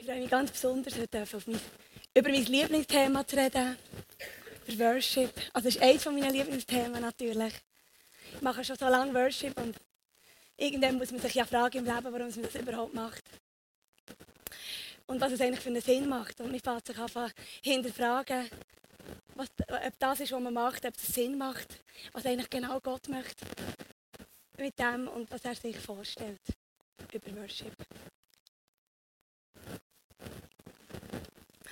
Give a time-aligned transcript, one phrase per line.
[0.00, 1.60] ich freue mich ganz besonders, heute auf mein,
[2.14, 3.76] über mein Lieblingsthema zu reden.
[4.66, 5.30] Über Worship.
[5.52, 7.54] Also, das ist eines meiner Lieblingsthemen natürlich.
[8.34, 9.76] Ich mache schon so lange Worship und
[10.56, 13.24] irgendwann muss man sich ja fragen im Leben, warum man das überhaupt macht.
[15.06, 16.40] Und was es eigentlich für einen Sinn macht.
[16.40, 18.48] Und man fängt sich einfach hinterfragen,
[19.34, 21.68] was, ob das ist, was man macht, ob es Sinn macht,
[22.12, 23.46] was eigentlich genau Gott möchte
[24.58, 26.40] mit dem und was er sich vorstellt
[27.12, 27.72] über Worship.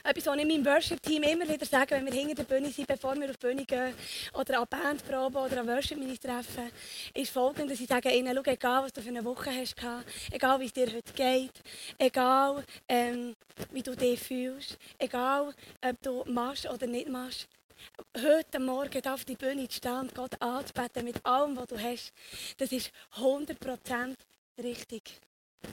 [0.09, 3.17] Etwas, was ich meinem Worship-Team immer wieder sage, wenn wir hinter der Bühne sind, bevor
[3.17, 3.93] wir auf die Bühne gehen
[4.35, 6.71] oder an Bandproben oder an Worship-Minis treffen,
[7.13, 7.81] ist folgendes.
[7.81, 9.75] Ich sage ihnen, schau, egal was du für eine Woche hast,
[10.31, 11.61] egal wie es dir heute geht,
[11.99, 13.35] egal ähm,
[13.73, 17.49] wie du dich fühlst, egal ob du machst oder nicht machst,
[18.17, 22.13] heute Morgen auf die Bühne zu stehen und Gott anzubeten mit allem, was du hast,
[22.59, 24.15] das ist 100%
[24.63, 25.03] richtig.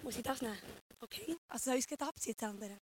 [0.01, 0.57] Muss ich das nehmen?
[1.01, 1.35] Okay?
[1.49, 2.79] Also soll ich es abziehen, andere?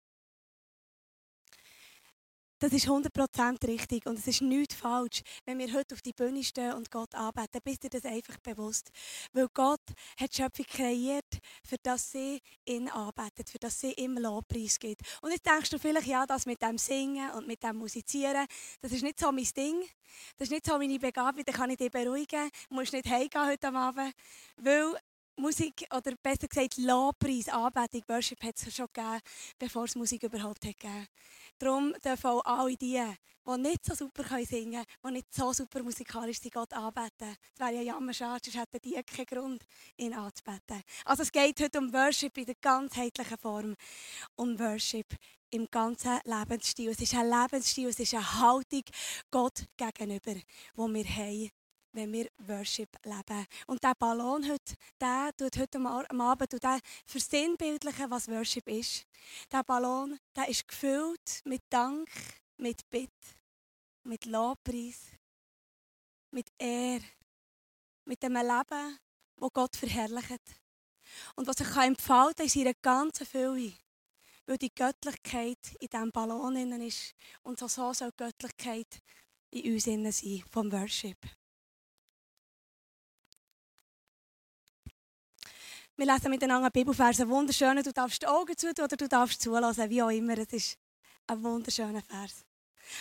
[2.60, 6.42] Das ist 100% richtig und es ist nichts falsch, wenn wir heute auf die Bühne
[6.42, 7.60] stehen und Gott anbeten.
[7.62, 8.90] Bist dir das einfach bewusst?
[9.32, 9.80] Weil Gott
[10.18, 15.02] hat die Schöpfung kreiert, für das sie ihn anbetet, für das sie ihm Lobpreis gibt.
[15.22, 18.46] Und jetzt denkst du vielleicht, ja, das mit dem Singen und mit dem Musizieren,
[18.80, 19.80] das ist nicht so mein Ding.
[20.36, 22.50] Das ist nicht so meine Begabung, da kann ich dich beruhigen.
[22.68, 24.12] Du musst nicht heimgehen heute Abend,
[24.56, 24.98] weil
[25.38, 29.20] Musik, oder besser gesagt Lobpreis, Anbetung, Worship hat es schon gegeben,
[29.58, 31.06] bevor es Musik überhaupt hat gegeben.
[31.58, 33.00] Darum dürfen auch alle die,
[33.46, 37.36] die nicht so super singen können, die nicht so super musikalisch sind, Gott anbeten.
[37.56, 39.64] Das wäre ja jammer schade, sonst hätten die keinen Grund,
[39.96, 40.82] ihn anzubeten.
[41.04, 43.76] Also es geht heute um Worship in der ganzheitlichen Form.
[44.34, 45.14] Um Worship
[45.50, 46.90] im ganzen Lebensstil.
[46.90, 48.82] Es ist ein Lebensstil, es ist eine Haltung
[49.30, 50.44] Gott gegenüber, die
[50.76, 51.50] wir haben
[51.92, 53.46] wenn wir Worship leben.
[53.66, 59.06] Und der Ballon heute, der tut heute am Abend der versinnbildlichen, was Worship ist.
[59.50, 62.08] Der Ballon, der ist gefüllt mit Dank,
[62.56, 63.10] mit Bitt,
[64.04, 65.12] mit Lobpreis,
[66.30, 67.00] mit Ehr,
[68.04, 68.98] mit dem Leben,
[69.36, 70.42] wo Gott verherrlicht.
[71.36, 73.72] Und was sich entfalten kann in seiner ganzen Fülle.
[74.46, 77.14] Weil die Göttlichkeit in diesem Ballon ist.
[77.42, 79.02] Und so soll Göttlichkeit
[79.50, 81.18] in uns sein, vom Worship.
[85.98, 87.82] Wir lesen miteinander Bibelverse, wunderschön.
[87.82, 90.38] Du darfst die Augen zutun oder du darfst zulassen, wie auch immer.
[90.38, 90.78] Es ist
[91.26, 92.44] ein wunderschöner Vers.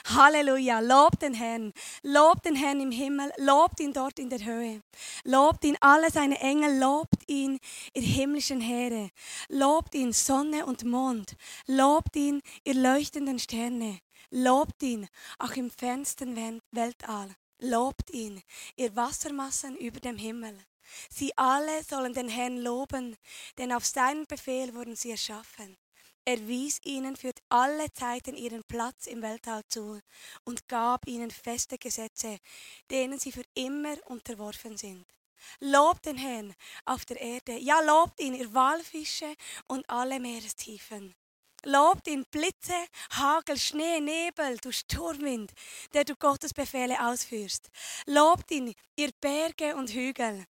[0.06, 4.82] Halleluja, lobt den Herrn, lobt den Herrn im Himmel, lobt ihn dort in der Höhe,
[5.24, 5.78] lobt ihn.
[5.80, 7.60] Alle seine Engel, lobt ihn
[7.94, 9.12] ihr himmlischen Heere,
[9.48, 11.36] lobt ihn Sonne und Mond,
[11.68, 14.00] lobt ihn ihr leuchtenden Sterne,
[14.32, 16.36] lobt ihn auch im fernsten
[16.72, 17.30] Weltall,
[17.60, 18.42] lobt ihn
[18.76, 20.58] ihr Wassermassen über dem Himmel.
[21.10, 23.18] Sie alle sollen den Herrn loben,
[23.58, 25.78] denn auf seinen Befehl wurden sie erschaffen.
[26.26, 30.02] Er wies ihnen für alle Zeiten ihren Platz im Weltall zu
[30.44, 32.40] und gab ihnen feste Gesetze,
[32.92, 35.06] denen sie für immer unterworfen sind.
[35.62, 36.54] Lobt den Herrn
[36.86, 39.36] auf der Erde, ja lobt ihn, ihr Walfische
[39.68, 41.16] und alle Meerestiefen.
[41.68, 45.52] Lobt ihn Blitze, Hagel, Schnee, Nebel, du Sturmwind,
[45.94, 47.70] der du Gottes Befehle ausführst.
[48.06, 50.46] Lobt ihn, ihr Berge und Hügel,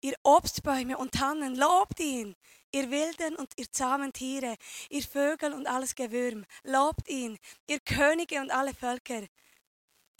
[0.00, 1.54] ihr Obstbäume und Tannen.
[1.54, 2.34] Lobt ihn,
[2.72, 4.56] ihr wilden und ihr zahmen Tiere,
[4.90, 6.44] ihr Vögel und alles Gewürm.
[6.64, 7.38] Lobt ihn,
[7.68, 9.28] ihr Könige und alle Völker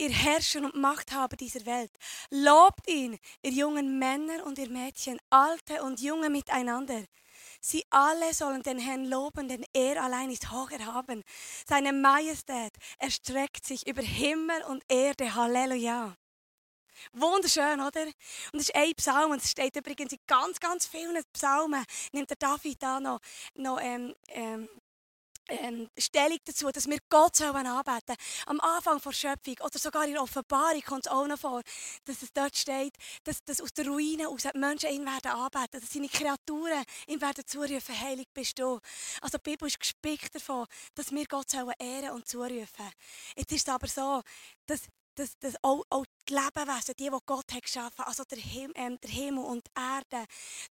[0.01, 1.91] ihr Herrscher und Machthaber dieser Welt.
[2.29, 7.03] Lobt ihn, ihr jungen Männer und ihr Mädchen, alte und junge miteinander.
[7.61, 11.23] Sie alle sollen den Herrn loben, denn er allein ist hoch erhaben.
[11.67, 15.35] Seine Majestät erstreckt sich über Himmel und Erde.
[15.35, 16.15] Halleluja.
[17.13, 18.03] Wunderschön, oder?
[18.03, 22.29] Und das ist ein Psalm, und es steht übrigens in ganz, ganz vielen Psalmen, nimmt
[22.29, 23.19] der David da noch,
[23.55, 24.69] noch ähm, ähm,
[25.49, 28.15] ähm, Stellung dazu, dass wir Gott sollen anbeten
[28.45, 31.61] Am Anfang der Schöpfung oder sogar in der Offenbarung kommt es auch noch vor,
[32.05, 35.91] dass es dort steht, dass, dass aus der Ruine aus Menschen ihn werden anbeten, dass
[35.91, 38.79] seine Kreaturen ihm werden zurufen, heilig bist du.
[39.21, 40.65] Also die Bibel ist gespickt davon,
[40.95, 42.91] dass wir Gott sollen ehren und zurufen.
[43.35, 44.21] Jetzt ist es aber so,
[44.65, 44.81] dass
[45.19, 48.71] dass, dass auch, auch die Lebewesen, die, die Gott hat geschaffen hat, also der, Him,
[48.75, 50.25] ähm, der Himmel und die Erde,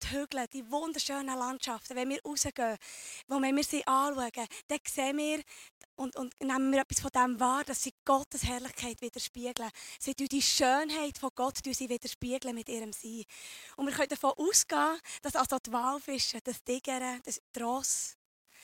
[0.03, 2.77] die Hügel, die wunderschönen Landschaften, wenn wir rausgehen,
[3.27, 5.43] wo wir sie anschauen, dann sehen wir
[5.97, 9.71] und, und nehmen wir etwas von dem wahr, dass sie Gottes Herrlichkeit widerspiegeln.
[9.99, 13.25] Sie tun die Schönheit von Gott sie widerspiegeln mit ihrem Sein.
[13.77, 17.41] Und wir können davon ausgehen, dass also die Walfische, das Tigere, das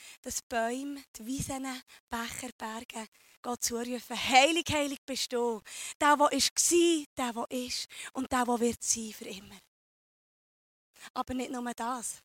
[0.03, 1.65] Ross, das Bäume, die Wiesen,
[2.09, 3.07] Becher, Berge,
[3.41, 5.61] Gott zurufen, heilig, heilig bist du.
[5.99, 6.39] Der, der war, der,
[7.17, 9.59] der ist und der, der wird sein für immer.
[11.13, 12.21] Aber nicht nur das.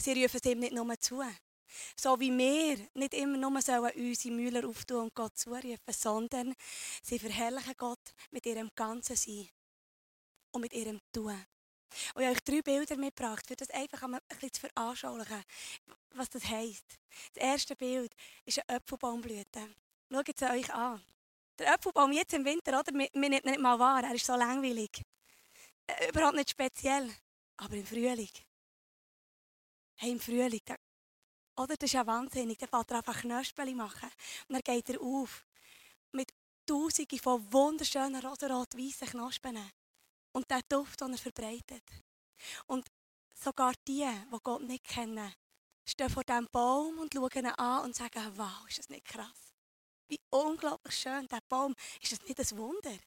[0.00, 1.22] Sie rufen es ihm nicht nur zu.
[1.96, 6.54] So wie wir nicht immer nur sollen unsere Müller auftun und Gott zurufen, sondern
[7.02, 9.48] sie verherrlichen Gott mit ihrem ganzen Sein
[10.52, 11.44] und mit ihrem Tun.
[12.14, 15.42] Und ich habe euch drei Bilder mitgebracht, für das einfach ein bisschen zu veranschaulichen,
[16.10, 16.98] was das heisst.
[17.34, 18.12] Das erste Bild
[18.44, 19.74] ist eine Äpfelbaumblüte.
[20.10, 21.02] Schaut es euch an.
[21.58, 22.92] Der Äpfelbaum jetzt im Winter, oder?
[22.92, 25.02] Wir nehmen nicht mal wahr, er ist so langweilig.
[25.86, 27.10] Äh, überhaupt nicht speziell.
[27.56, 28.28] Aber im Frühling.
[29.94, 30.76] Hey, im Frühling, da,
[31.56, 31.76] oder?
[31.76, 32.58] Das ist ja wahnsinnig.
[32.58, 34.10] Dann fällt er einfach Knöspel machen.
[34.48, 35.46] Und dann geht er auf.
[36.12, 36.32] Mit
[36.66, 39.56] Tausenden von wunderschönen rosa-rot-weißen Knospen.
[40.36, 41.82] Und der Duft, den er verbreitet.
[42.66, 42.86] Und
[43.34, 45.32] sogar die, die Gott nicht kennen,
[45.88, 49.54] stehen vor diesem Baum und schauen ihn an und sagen, wow, ist das nicht krass?
[50.08, 51.74] Wie unglaublich schön, der Baum.
[52.02, 52.98] Ist das nicht ein Wunder?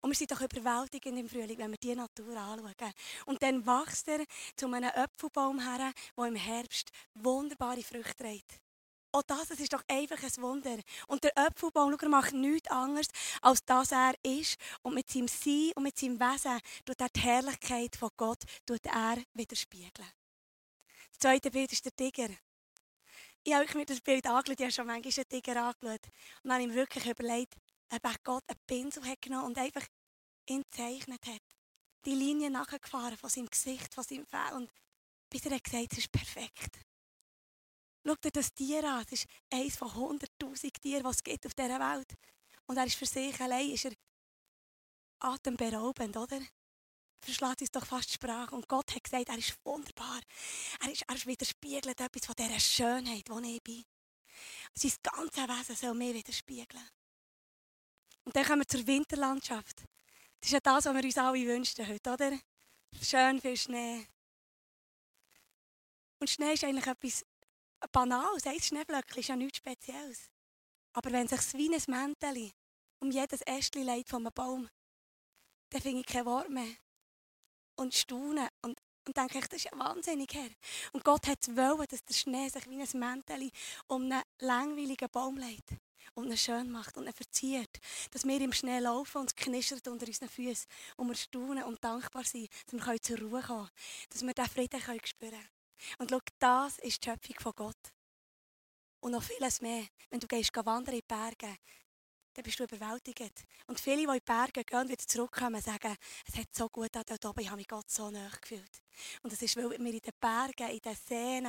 [0.00, 2.92] Und wir sind doch überwältigend im Frühling, wenn wir die Natur anschauen.
[3.26, 4.24] Und dann wächst er
[4.56, 8.60] zu einem Apfelbaum her, der im Herbst wunderbare Früchte trägt.
[9.12, 10.78] Auch das, das ist doch einfach ein Wunder.
[11.08, 13.08] Und der Apfelbaum macht nichts anderes,
[13.42, 14.56] als dass er ist.
[14.82, 18.86] Und mit seinem Sein und mit seinem Wesen tut er die Herrlichkeit von Gott tut
[18.86, 20.08] er widerspiegeln.
[21.10, 22.28] Das zweite Bild ist der Tiger.
[23.42, 26.06] Ich habe mir das Bild angeschaut, ich habe schon manchmal einen Tiger angeschaut.
[26.42, 27.54] Und dann habe ich mir wirklich überlegt,
[27.90, 29.86] ob Gott einen Pinsel hat genommen und einfach
[30.46, 31.42] ihn gezeichnet hat.
[32.04, 34.52] Die Linie nachgefahren von seinem Gesicht, von seinem Fell.
[34.54, 34.70] Und
[35.28, 36.78] bis er gesagt hat, es ist perfekt.
[38.06, 39.04] Schau dir das Tier an.
[39.06, 42.12] Es ist eines von 100'000 Tieren, die es gibt auf dieser Welt.
[42.66, 43.92] Und er ist für sich allein ist er
[45.20, 46.40] atemberaubend, oder?
[47.20, 48.54] Verschlägt uns doch fast die Sprache.
[48.54, 50.20] Und Gott hat gesagt, er ist wunderbar.
[50.80, 53.84] Er ist, er ist widerspiegelt etwas von dieser Schönheit, die ich bin.
[54.74, 56.88] Sein ganzes Wesen soll mir widerspiegeln.
[58.24, 59.80] Und dann kommen wir zur Winterlandschaft.
[60.40, 62.38] Das ist ja das, was wir uns alle wünschen heute, oder?
[63.02, 64.06] Schön viel Schnee.
[66.18, 67.24] Und Schnee ist eigentlich etwas
[67.92, 68.46] Banales.
[68.46, 70.30] Ein Schneeflöckchen ist ja nichts Spezielles.
[70.92, 72.52] Aber wenn sich wie ein Mäntel
[72.98, 74.68] um jedes Ästchen legt von einem Baum,
[75.70, 76.74] dann finde ich kein Wort mehr.
[77.76, 80.50] Und staune und, und denke ich, das ist ja wahnsinnig her.
[80.92, 83.50] Und Gott hat wollen, dass der Schnee sich wie ein Mäntel
[83.86, 85.70] um einen langweiligen Baum legt
[86.14, 87.80] und ihn schön macht und ihn verzieht.
[88.10, 90.66] Dass wir im Schnee laufen und es knistert unter unseren Füßen
[90.96, 93.70] und wir staunen und dankbar sind, dass wir zur Ruhe kommen können.
[94.10, 95.59] Dass wir diesen Frieden spüren können.
[95.98, 97.92] Und schau, das ist die Schöpfung von Gott.
[99.00, 99.86] Und noch vieles mehr.
[100.10, 101.56] Wenn du gehst wandern in die Berge,
[102.34, 103.44] dann bist du überwältigt.
[103.66, 105.96] Und viele, die in die Berge gehen und wieder zurückkommen, sagen,
[106.26, 108.82] es hat so gut an dort oben, ich habe mich Gott so nahe gefühlt.
[109.22, 111.46] Und es ist, weil wir in den Bergen, in den Seen,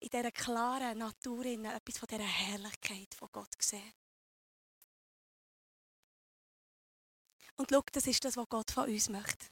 [0.00, 3.92] in dieser klaren Natur etwas von dieser Herrlichkeit von Gott sehen.
[7.56, 9.46] Und schau, das ist das, was Gott von uns möchte.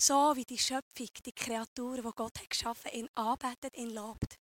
[0.00, 4.38] So wie die Schöpfung, die Kreatur, die Gott hat geschaffen, ihn arbeitet, ihn lobt.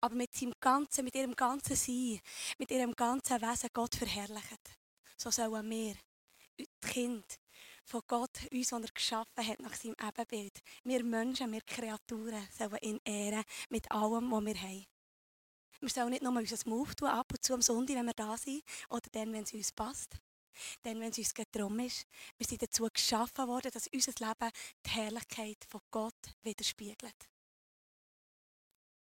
[0.00, 2.20] Aber mit, seinem ganzen, mit ihrem ganzen Sein,
[2.56, 4.78] mit ihrem ganzen Wesen Gott verherrlicht.
[5.18, 5.94] So sollen wir,
[6.58, 7.26] die Kinder
[7.84, 12.78] von Gott, uns, die er geschaffen hat, nach seinem Ebenbild, wir Menschen, wir Kreaturen, sollen
[12.80, 14.86] ihn ehren mit allem, was wir haben.
[15.80, 18.38] Wir sollen nicht nur unser Move tun, ab und zu am Sonntag, wenn wir da
[18.38, 20.16] sind, oder dann, wenn es uns passt.
[20.84, 22.06] Denn wenn es uns darum ist,
[22.36, 24.50] wir sind dazu geschaffen worden, dass unser Leben
[24.84, 27.28] die Herrlichkeit von Gott widerspiegelt.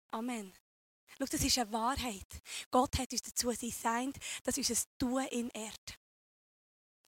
[0.10, 0.54] Amen.
[1.18, 2.42] Schau, das ist eine Wahrheit.
[2.72, 6.00] Gott hat uns dazu designt, dass unser Tun in ehrt.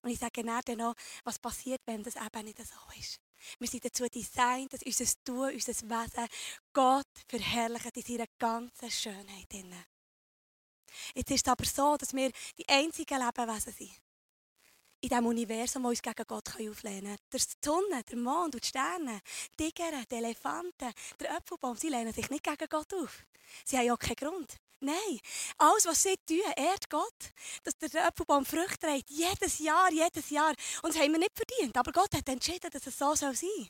[0.01, 3.19] Und ich sage dann noch, was passiert, wenn das eben nicht so ist.
[3.59, 6.27] Wir sind dazu designt, dass unser Tun, unser Wesen
[6.73, 9.53] Gott verherrlicht in seiner ganzen Schönheit.
[11.13, 13.91] Jetzt ist es aber so, dass wir die einzigen Lebewesen sind,
[15.01, 17.39] in diesem Universum, das uns gegen Gott auflehnen kann.
[17.39, 19.21] Die Sonne, der Mond und die Sterne,
[19.59, 23.25] die Tiger, die Elefanten, der Apfelbaum, sie lehnen sich nicht gegen Gott auf.
[23.65, 24.57] Sie haben ja keinen Grund.
[24.79, 25.19] Nein,
[25.57, 27.31] alles, was sie tun, ehrt Gott.
[27.63, 30.53] Dass der Apfelbaum Früchte trägt, jedes Jahr, jedes Jahr.
[30.83, 31.75] Und das haben wir nicht verdient.
[31.77, 33.67] Aber Gott hat entschieden, dass es so sein soll.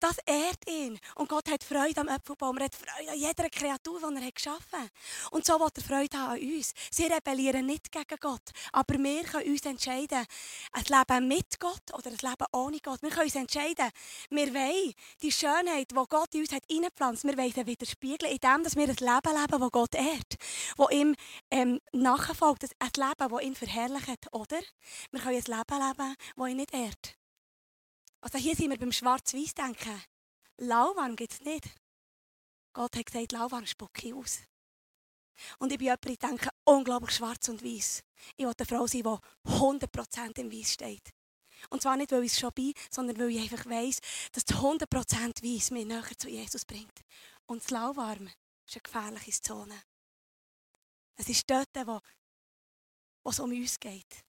[0.00, 0.98] Das ehrt ihn.
[1.14, 2.58] Und Gott hat Freude am Apfelbaum.
[2.58, 4.90] Er hat Freude an jeder Kreatur, die er geschaffen hat.
[5.30, 6.72] Und so wird er Freude haben an uns.
[6.90, 8.50] Sie rebellieren nicht gegen Gott.
[8.72, 10.26] Aber wir können uns entscheiden,
[10.72, 13.02] ein Leben mit Gott oder ein Leben ohne Gott.
[13.02, 13.90] Wir können uns entscheiden,
[14.30, 18.64] wir wollen die Schönheit, die Gott in uns hat reingepflanzt, wir wollen sie widerspiegeln, indem
[18.64, 20.36] wir ein Leben leben, das Gott ehrt.
[20.76, 21.14] Das ihm
[21.50, 22.64] ähm, nachfolgt.
[22.64, 24.32] Ein Leben, das ihn verherrlicht.
[24.32, 24.60] Oder
[25.10, 27.19] wir können ein Leben leben, das ihn nicht ehrt.
[28.20, 30.02] Also hier sind wir beim Schwarz-Weiß denken.
[30.58, 31.68] Lauwarm gibt es nicht.
[32.72, 34.40] Gott hat gesagt, Lauwarm spucke ich aus.
[35.58, 38.02] Und ich bin jemand, ich denke unglaublich schwarz und weiß.
[38.36, 41.14] Ich will eine Frau sein, die 100% im Weiß steht.
[41.68, 44.00] Und zwar nicht, weil ich es schon bin, sondern weil ich einfach weiss,
[44.32, 47.00] dass die 100% Weiss mich näher zu Jesus bringt.
[47.46, 48.30] Und das Lauwarm
[48.66, 49.82] ist eine gefährliche Zone.
[51.16, 52.00] Es ist dort, wo,
[53.22, 54.24] wo es um uns geht,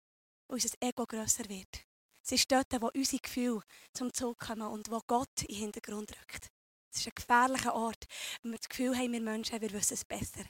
[0.47, 1.85] wo unser Ego grösser wird.
[2.23, 3.61] Es ist dort, wo unsere Gefühle
[3.93, 6.51] zum Zug kommen und wo Gott in den Hintergrund rückt.
[6.93, 8.05] Es ist ein gefährlicher Ort,
[8.41, 10.45] wenn wir das Gefühl haben, wir Menschen, wir wissen es besser.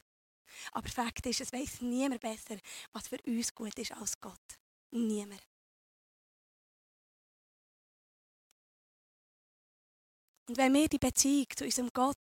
[0.74, 2.58] Aber Fakt ist, es weiß niemand besser,
[2.92, 4.60] was für uns gut ist als Gott.
[4.92, 5.42] Niemand.
[10.50, 12.18] Und wenn wir die Beziehung zu unserem Gott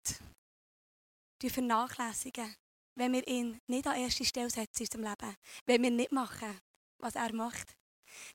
[1.40, 2.54] vernachlässigen,
[2.96, 6.60] wenn wir ihn nicht an erste Stelle setzen in unserem Leben, wenn wir nicht machen,
[6.98, 7.77] was er macht,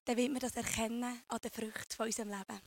[0.05, 2.61] dann wird wir das erkennen an der Frucht von unserem Leben.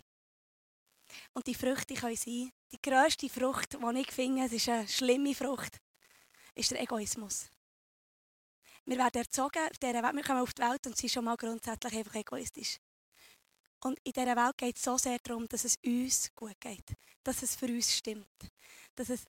[1.32, 5.34] Und die Früchte können sein, die grösste Frucht, die ich finde, es ist eine schlimme
[5.34, 5.80] Frucht,
[6.54, 7.46] ist der Egoismus.
[8.84, 11.36] Wir werden erzogen, auf dieser Welt, wir kommen auf die Welt und sind schon mal
[11.36, 12.78] grundsätzlich einfach egoistisch.
[13.82, 17.42] Und in dieser Welt geht es so sehr darum, dass es uns gut geht, dass
[17.42, 18.50] es für uns stimmt,
[18.94, 19.24] dass es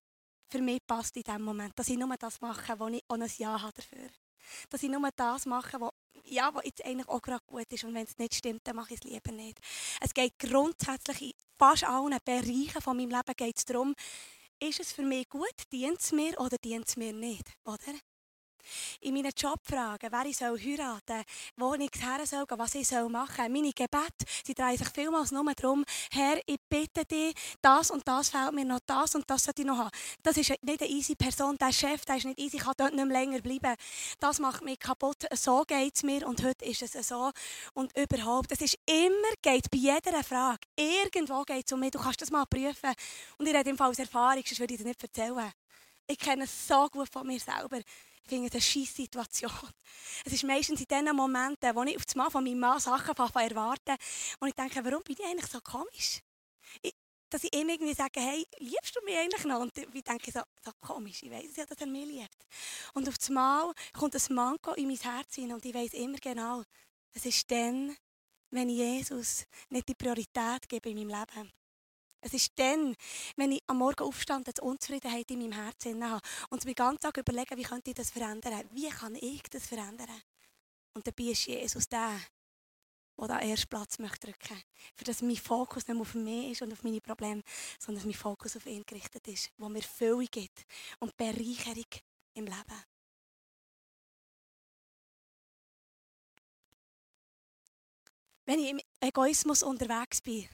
[0.49, 3.31] für mich passt in diesem Moment, dass ich nur das mache, wo ich auch ein
[3.37, 4.09] Ja habe dafür.
[4.69, 5.91] Dass ich nur das mache, was
[6.29, 7.83] ja, was jetzt eigentlich auch gerade gut ist.
[7.83, 9.59] Und wenn es nicht stimmt, dann mache ich es lieber nicht.
[10.01, 13.95] Es geht grundsätzlich in fast allen Bereichen von meinem Leben geht es darum,
[14.59, 17.93] ist es für mich gut, dient es mir oder dient es mir nicht, oder?
[19.01, 21.23] In meinen Jobfragen, wer ich soll heiraten
[21.55, 23.49] wo ich her soll, was ich soll machen soll.
[23.49, 28.29] Meine Gebete sie drehen sich vielmals nur darum, Herr, ich bitte dich, das und das
[28.29, 29.91] fehlt mir noch, das und das sollte ich noch haben.
[30.23, 32.93] Das ist nicht eine easy Person, der Chef, der ist nicht easy, ich kann dort
[32.93, 33.75] nicht mehr länger bleiben.
[34.19, 37.31] Das macht mich kaputt, so geht es mir und heute ist es so.
[37.73, 41.99] Und überhaupt, es ist immer, geht bei jeder Frage, irgendwo geht es um mich, du
[41.99, 42.93] kannst das mal prüfen.
[43.37, 45.51] Und ich rede im Fall aus Erfahrung, sonst würde ich das nicht erzählen.
[46.07, 47.81] Ich kenne es so gut von mir selber.
[48.27, 49.51] Finde es eine Situation.
[50.25, 53.15] Es ist meistens in den Momenten, wo ich auf das Mal von meinem Mann Sachen
[53.15, 53.95] erwarte
[54.39, 56.19] und ich denke, warum bin ich eigentlich so komisch?
[56.81, 56.93] Ich,
[57.29, 59.61] dass ich ihm irgendwie sage, hey, liebst du mich eigentlich noch?
[59.61, 62.45] Und ich denke so, so komisch, ich weiß ja, dass er mich liebt.
[62.93, 66.17] Und auf das Mal kommt ein Manko in mein Herz hinein und ich weiß immer
[66.17, 66.63] genau,
[67.13, 67.95] es ist dann,
[68.51, 71.51] wenn ich Jesus nicht die Priorität gebe in meinem Leben.
[72.21, 72.95] Es ist dann,
[73.35, 77.01] wenn ich am Morgen aufstand, eine Unzufriedenheit in meinem Herzen habe und mir den ganzen
[77.01, 78.67] Tag überlegen, wie könnte ich das verändern?
[78.71, 80.21] Wie kann ich das verändern?
[80.93, 82.19] Und dabei ist Jesus der,
[83.19, 84.61] der den ersten Platz möchte drücken
[84.95, 87.43] Für dass mein Fokus nicht auf mich ist und auf meine Probleme,
[87.79, 90.65] sondern dass mein Fokus auf ihn gerichtet ist, wo mir Füllung gibt
[90.99, 91.85] und Bereicherung
[92.33, 92.83] im Leben.
[98.45, 100.47] Wenn ich im Egoismus unterwegs bin,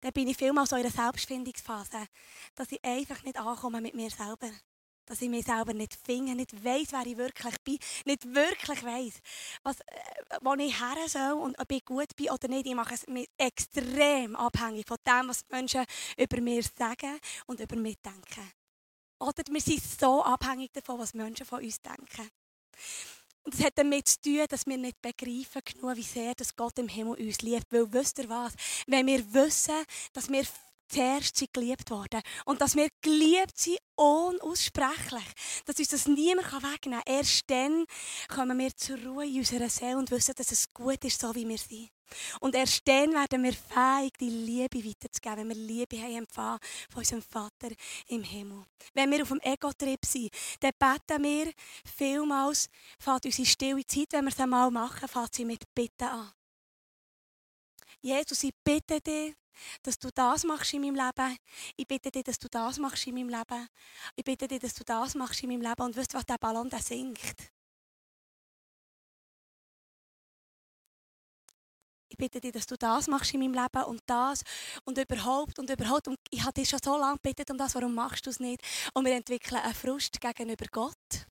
[0.00, 2.06] dann bin ich vielmal so in einer Selbstfindungsphase,
[2.54, 4.50] dass ich einfach nicht ankomme mit mir selber.
[5.06, 9.14] Dass ich mich selber nicht finde, nicht weiss, wer ich wirklich bin, nicht wirklich weiss,
[9.62, 12.66] was, äh, wo ich her soll und ob ich gut bin oder nicht.
[12.66, 15.84] Ich mache es mich extrem abhängig von dem, was die Menschen
[16.16, 18.52] über mir sagen und über mich denken.
[19.20, 22.28] Oder wir sind so abhängig davon, was Menschen von uns denken.
[23.46, 26.76] Und das hat damit zu tun, dass wir nicht begreifen genug, wie sehr dass Gott
[26.80, 27.70] im Himmel uns liebt.
[27.70, 28.54] Weil wisst ihr was?
[28.88, 30.44] Wenn wir wissen, dass wir
[30.88, 35.24] zuerst sind geliebt worden und dass wir geliebt sind unaussprechlich,
[35.64, 37.14] dass uns das niemand wegnehmen kann.
[37.14, 37.84] Erst dann
[38.28, 41.48] kommen wir zur Ruhe in unserer Seele und wissen, dass es gut ist, so wie
[41.48, 41.90] wir sind.
[42.40, 47.00] Und erst dann werden wir fähig, die Liebe weiterzugeben, wenn wir Liebe haben empfangen von
[47.00, 47.68] unserem Vater
[48.08, 48.64] im Himmel.
[48.94, 51.52] Wenn wir auf dem Ego-Trip sind, dann beten wir
[51.96, 56.32] vielmals, fängt unsere stille Zeit, wenn wir es einmal machen, fängt sie mit Bitten an.
[58.00, 59.34] Jesus, ich bitte dich,
[59.82, 61.36] dass du das machst in meinem Leben.
[61.76, 63.68] Ich bitte dich, dass du das machst in meinem Leben.
[64.14, 65.82] Ich bitte dich, dass du das machst in meinem Leben.
[65.82, 67.52] Und weißt du, was der Ballon der sinkt?
[72.08, 74.42] Ich bitte dich, dass du das machst in meinem Leben und das
[74.84, 76.08] und überhaupt und überhaupt.
[76.08, 78.62] Und ich habe dich schon so lange gebeten um das, warum machst du es nicht?
[78.94, 81.26] Und wir entwickeln einen Frust gegenüber Gott.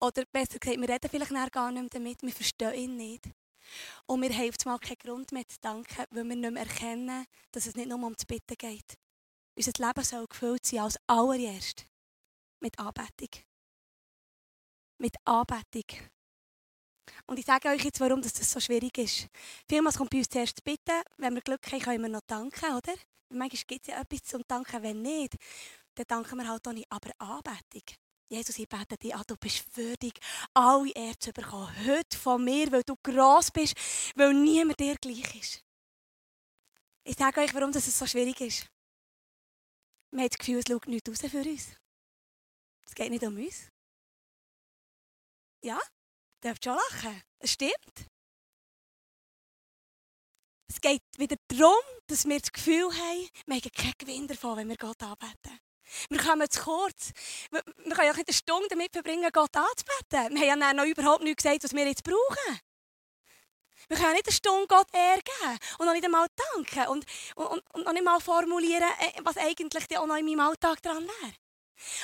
[0.00, 3.24] Oder besser gesagt, wir reden vielleicht gar nicht mehr damit, wir verstehen ihn nicht.
[4.06, 7.66] Und wir haben mal keinen Grund mehr zu danken, weil wir nicht mehr erkennen, dass
[7.66, 8.98] es nicht nur um das Bitten geht.
[9.56, 11.86] Unser Leben soll gefüllt sein als allererst
[12.60, 13.28] mit Anbetung.
[14.98, 16.08] Mit Anbetung.
[17.26, 19.28] Und ich sage euch jetzt, warum das so schwierig ist.
[19.68, 21.02] Vielmals kommt bei uns zuerst Bitten.
[21.16, 22.94] Wenn wir Glück haben, können wir noch danken, oder?
[23.28, 25.36] Manchmal gibt es ja etwas zum Danken, wenn nicht.
[25.94, 26.90] Dann danken wir halt auch nicht.
[26.90, 27.82] Aber Anbetung,
[28.32, 30.18] Jesus, ich bete dich an, du bist würdig,
[30.54, 31.70] alle Ehre zu bekommen.
[31.86, 33.74] Heute von mir, weil du gross bist,
[34.16, 35.62] weil niemand dir gleich ist.
[37.04, 38.66] Ich sage euch, warum das so schwierig ist.
[40.12, 41.76] Man hat das Gefühl, es schaut nichts raus für uns.
[42.86, 43.68] Es geht nicht um uns.
[45.62, 47.22] Ja, ihr dürft schon lachen.
[47.38, 48.08] Es stimmt.
[50.68, 54.70] Es geht wieder darum, dass wir das Gefühl haben, wir haben keinen Gewinn davon, wenn
[54.70, 55.60] wir Gott anbeten.
[56.08, 57.12] Wir kommen zu kurz.
[57.50, 60.40] Wir können ja nicht eine Stunde damit verbringen, Gott anzubeten.
[60.40, 62.60] Wir haben ja noch überhaupt nichts gesagt, was wir jetzt brauchen.
[63.88, 67.84] Wir können nicht eine Stunde Gott ehrgeben und noch nicht einmal danken und, und, und
[67.84, 71.34] noch nicht mal formulieren, äh, was eigentlich auch noch in meinem Alltag dran wäre.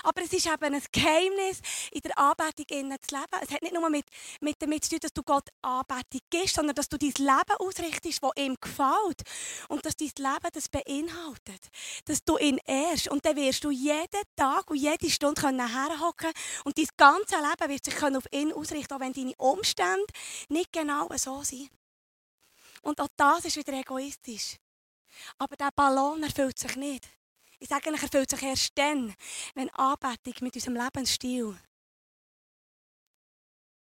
[0.03, 1.61] Aber es ist eben ein Geheimnis,
[1.93, 2.75] in der Anbetung zu
[3.15, 3.43] leben.
[3.43, 4.07] Es hat nicht nur mit,
[4.41, 8.23] mit damit zu tun, dass du Gott Anbetung gibst, sondern dass du dein Leben ausrichtest,
[8.23, 9.23] das ihm gefällt.
[9.69, 11.69] Und dass dein Leben das beinhaltet.
[12.07, 13.09] Dass du ihn ehrst.
[13.09, 16.33] Und dann wirst du jeden Tag und jede Stunde herhocken
[16.65, 20.07] und dein ganze Leben wird sich auf ihn ausrichten, auch wenn deine Umstände
[20.49, 21.71] nicht genau so sind.
[22.83, 24.57] Und auch das ist wieder egoistisch.
[25.39, 27.09] Aber der Ballon erfüllt sich nicht.
[27.61, 29.15] Ich sage er erfüllt sich erst dann,
[29.55, 31.59] wenn Anbetung mit unserem Lebensstil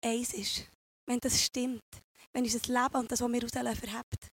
[0.04, 0.66] eins ist.
[1.06, 1.84] Wenn das stimmt.
[2.32, 4.28] Wenn unser Leben und das, was wir rauslösen, verhebt.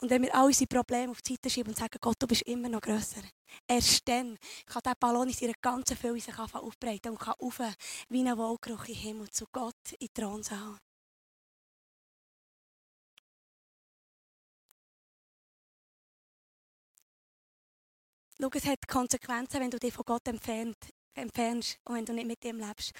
[0.00, 2.42] Und wenn wir all unsere Probleme auf die Seite schieben und sagen, Gott, du bist
[2.42, 3.22] immer noch grösser.
[3.68, 4.36] Erst dann
[4.66, 7.60] kann dieser Ballon in seiner ganzen Fülle sich aufbreiten und kann rauf
[8.08, 10.78] wie ein Wohlgeruch im Himmel zu Gott in den Thronsaal.
[18.42, 20.76] Schau, es hat Konsequenzen, wenn du dich von Gott entfernt,
[21.14, 22.90] entfernst und wenn du nicht mit ihm lebst.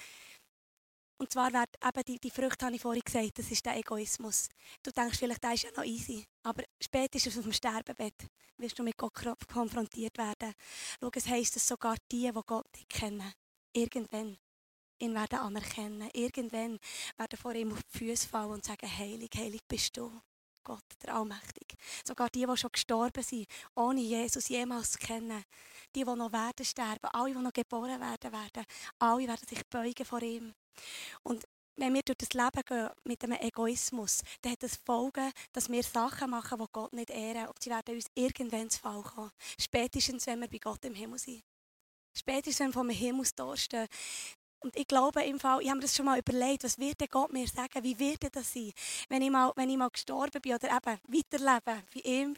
[1.19, 4.49] Und zwar wird eben die, die Früchte, habe ich vorhin gesagt, das ist der Egoismus.
[4.85, 6.25] Du denkst vielleicht, das ist ja noch easy.
[6.45, 9.15] Aber spätestens auf dem Sterbebett wirst du mit Gott
[9.49, 10.55] konfrontiert werden.
[11.01, 13.33] Schau, es heisst, dass sogar die, die Gott nicht kennen,
[13.73, 14.39] irgendwann
[15.01, 16.09] ihn werden anerkennen.
[16.13, 16.79] Irgendwann
[17.17, 20.23] werden vor ihm auf die Füße fallen und sagen, heilig, heilig bist du.
[20.65, 21.77] Gott, der Allmächtige.
[22.05, 25.45] Sogar die, die schon gestorben sind, ohne Jesus jemals zu kennen.
[25.95, 28.65] Die, die noch werden sterben, alle, die noch geboren werden, werden
[28.99, 30.55] alle werden sich beugen vor ihm.
[31.23, 31.45] Und
[31.77, 35.83] wenn wir durch das Leben gehen mit einem Egoismus, dann hat das Folgen, dass wir
[35.83, 37.49] Sachen machen, die Gott nicht ehren.
[37.49, 39.31] Und sie werden uns irgendwann zu Fall kommen.
[39.59, 41.43] Spätestens, wenn wir bei Gott im Himmel sind.
[42.15, 43.89] Spätestens, wenn wir vom Himmelstor stehen.
[44.63, 47.33] Und ich glaube im Fall, ich habe mir das schon mal überlegt, was wird Gott
[47.33, 48.73] mir sagen, wie wird das sein,
[49.09, 52.35] wenn ich mal, wenn ich mal gestorben bin oder eben weiterleben, wie ihm.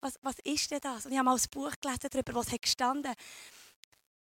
[0.00, 1.06] Was, was ist denn das?
[1.06, 3.14] Und ich habe mal ein Buch gelesen darüber, was gestanden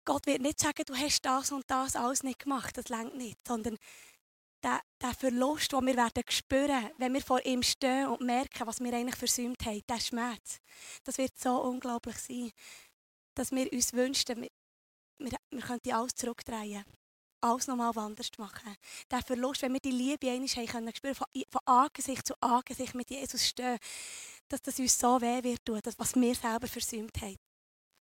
[0.05, 3.37] Gott wird nicht sagen, du hast das und das alles nicht gemacht, das längt nicht,
[3.47, 3.77] sondern
[4.63, 8.81] der, der Verlust, den wir werden spüren, wenn wir vor ihm stehen und merken, was
[8.81, 10.61] wir eigentlich versäumt haben, der Schmerz,
[11.05, 12.51] das wird so unglaublich sein,
[13.35, 14.49] dass wir uns wünschen, wir,
[15.19, 16.87] wir, wir könnten alles zurückdrehen
[17.41, 18.77] alles nochmal anders machen.
[19.11, 22.95] Der Verlust, wenn wir die Liebe einmal haben können, spüren, von, von Angesicht zu Angesicht
[22.95, 23.79] mit Jesus stehen,
[24.49, 27.37] dass das uns so weh wird tun, das, was wir selber versäumt haben.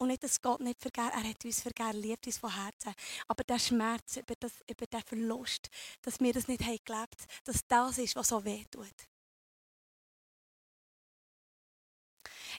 [0.01, 2.95] Und nicht, dass Gott nicht vergeht, er hat uns vergeben, liebt uns von Herzen.
[3.27, 5.69] Aber der Schmerz über, das, über den Verlust,
[6.03, 8.95] dass wir das nicht haben gelebt dass das ist, was so weh tut.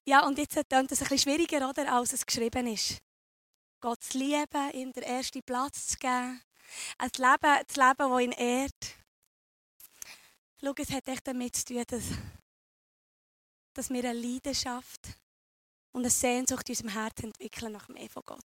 [0.06, 3.00] Ja, und jetzt klingt es ein bisschen schwieriger, oder, als es geschrieben ist.
[3.82, 6.42] Gott zu lieben, ihm den ersten Platz zu geben,
[6.98, 8.96] ein Leben, das Leben, das ihn ehrt.
[10.62, 12.04] Schau, es hat echt damit zu tun, dass,
[13.74, 15.02] dass wir eine Leidenschaft
[15.92, 18.46] und eine Sehnsucht in unserem Herzen entwickeln nach mehr von Gott.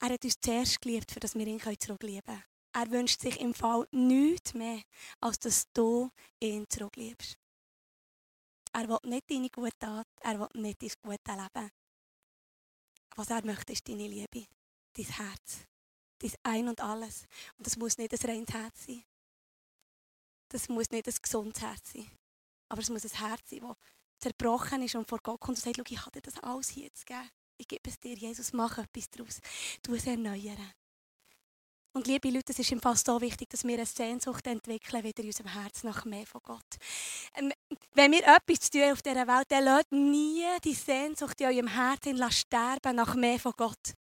[0.00, 2.44] Er hat uns zuerst geliebt, für dass wir ihn zurücklieben können.
[2.74, 4.82] Er wünscht sich im Fall nichts mehr,
[5.20, 7.38] als dass du ihn zurückliebst.
[8.72, 11.70] Er will nicht deine gute Tat, er will nicht dein gutes Leben.
[13.16, 14.46] Was er möchte, ist deine Liebe,
[14.94, 15.66] dein Herz,
[16.18, 17.26] dein Ein und Alles.
[17.56, 19.04] Und das muss nicht ein reines Herz sein.
[20.48, 22.10] Das muss nicht ein gesundes Herz sein.
[22.68, 23.76] Aber es muss ein Herz sein, das
[24.18, 27.04] zerbrochen ist und vor Gott kommt und sagt, ich habe dir das alles hier zu
[27.04, 27.30] geben.
[27.56, 29.40] Ich gebe es dir, Jesus, mach etwas daraus.
[29.82, 30.72] Du es erneuern.
[31.96, 35.22] Und liebe Leute, es ist im Fall so wichtig, dass wir eine Sehnsucht entwickeln, wieder
[35.22, 36.76] in unserem Herzen nach mehr von Gott.
[37.36, 37.52] Ähm,
[37.92, 42.20] wenn wir etwas tun auf dieser Welt, dann lasst nie die Sehnsucht in eurem Herzen
[42.32, 43.94] sterben nach mehr von Gott.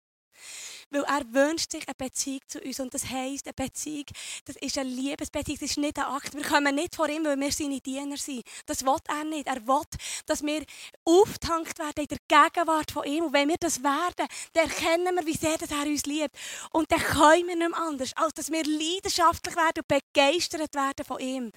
[0.91, 2.79] Weil er wünscht sich eine Beziehung zu uns.
[2.79, 4.05] Und das heisst, eine Beziehung,
[4.45, 6.35] das ist eine Liebesbeziehung, das ist nicht ein Akt.
[6.35, 8.43] Wir kommen nicht vor ihm, weil wir seine Diener sind.
[8.65, 9.47] Das will er nicht.
[9.47, 9.81] Er will,
[10.25, 10.65] dass wir
[11.05, 13.23] aufgetankt werden in der Gegenwart von ihm.
[13.25, 16.35] Und wenn wir das werden, dann erkennen wir, wie sehr er uns liebt.
[16.71, 21.05] Und dann können wir nicht mehr anders, als dass wir leidenschaftlich werden und begeistert werden
[21.05, 21.51] von ihm.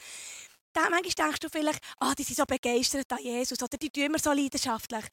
[0.73, 3.91] Dann manchmal denkst du vielleicht, ah, oh, die sind so begeistert an Jesus oder die
[3.91, 5.05] tun wir so leidenschaftlich.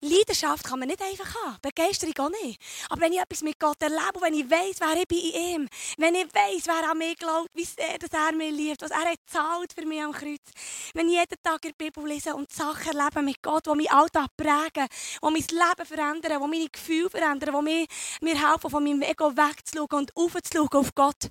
[0.00, 2.60] Leidenschaft kann man nicht einfach haben, Begeisterung auch nicht.
[2.88, 5.34] Aber wenn ich etwas mit Gott erlebe und wenn ich weiss, wer ich bin in
[5.34, 8.92] ihm, wenn ich weiss, wer an mich glaubt, wie sehr dass er mich liebt, was
[8.92, 10.52] er hat für mich am Kreuz,
[10.94, 13.88] wenn ich jeden Tag in der Bibel lese und Sachen erlebe mit Gott, die meinen
[13.88, 17.86] Alltag prägen, die mein Leben verändern, die meine Gefühle verändern, die mir,
[18.20, 21.28] mir helfen, von meinem Ego wegzuschauen und aufzuschauen auf Gott,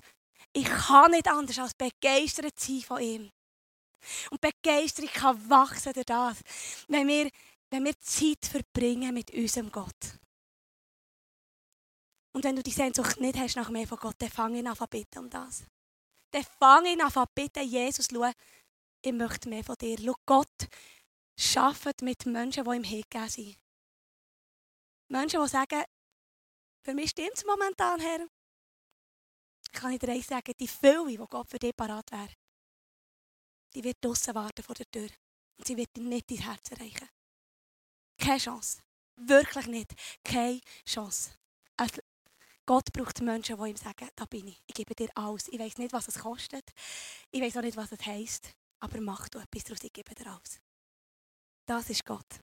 [0.52, 3.30] ich kann nicht anders als begeistert sein von ihm.
[4.30, 6.38] Und Begeisterung kann wachsen durch das,
[6.88, 7.30] wenn wir,
[7.70, 10.18] wenn wir Zeit verbringen mit unserem Gott.
[12.32, 14.76] Und wenn du die Sehnsucht nicht hast nach mehr von Gott, dann fang ihn an
[14.90, 15.64] bitten um das.
[16.30, 18.30] Dann fang ihn an bitten, Jesus, schau,
[19.02, 19.98] ich möchte mehr von dir.
[19.98, 20.68] Schau, Gott
[21.56, 23.58] arbeitet mit Menschen, die ihm hingegeben sind.
[25.08, 25.84] Menschen, die sagen,
[26.84, 28.26] für mich stimmt es momentan, Herr.
[29.64, 32.32] Ich kann dir eins sagen, die Fülle, die Gott für dich parat wäre,
[33.74, 35.08] die wird draussen warten vor der Tür.
[35.58, 37.08] Und sie wird nicht dein Herz erreichen.
[38.18, 38.82] Keine Chance.
[39.16, 39.94] Wirklich nicht.
[40.24, 41.30] Keine Chance.
[41.76, 42.00] Also,
[42.66, 45.48] Gott braucht Menschen, die ihm sagen, da bin ich, ich gebe dir alles.
[45.48, 46.70] Ich weiß nicht, was es kostet.
[47.30, 48.52] Ich weiß auch nicht, was es heisst.
[48.80, 50.60] Aber mach du etwas daraus, ich gebe dir alles.
[51.66, 52.40] Das ist Gott.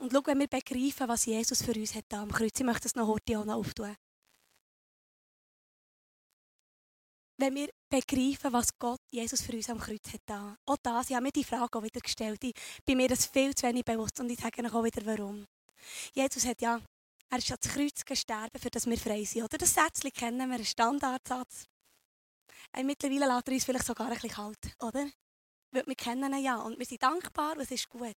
[0.00, 2.94] Und schau, wenn wir begreifen, was Jesus für uns hat am Kreuz, ich möchte es
[2.94, 3.96] noch heute auch noch auftun.
[7.40, 10.56] Wenn wir begreifen, was Gott, Jesus für uns am Kreuz hat da.
[10.66, 12.42] Auch das, ich habe mir die Frage auch wieder gestellt.
[12.42, 15.46] Ich bin mir das viel zu wenig bewusst und ich sage euch auch wieder, warum.
[16.12, 16.80] Jesus hat ja,
[17.30, 19.44] er ist ans Kreuz gestorben, für das wir frei sind.
[19.44, 21.66] Oder das Sätzchen kennen wir, einen Standardsatz.
[22.76, 25.08] Und mittlerweile lässt er uns vielleicht sogar ein bisschen kalt, oder?
[25.70, 28.16] Weil wir kennen ihn ja und wir sind dankbar und es ist gut.